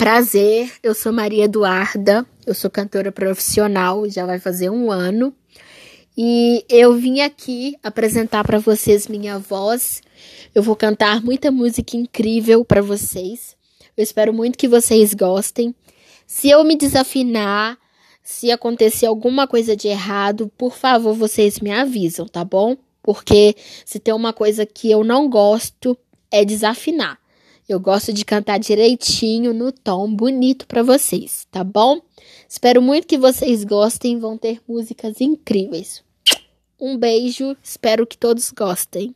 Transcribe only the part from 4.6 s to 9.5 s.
um ano. E eu vim aqui apresentar para vocês minha